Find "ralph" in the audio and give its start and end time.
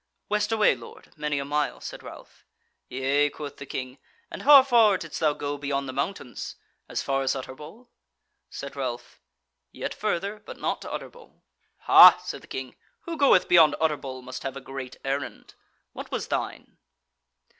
2.01-2.43, 8.75-9.21